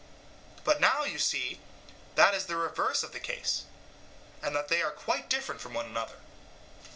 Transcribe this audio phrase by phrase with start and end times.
[0.63, 1.59] But now you see
[2.15, 3.65] that the reverse is the case,
[4.41, 6.17] and that they are quite different from one another.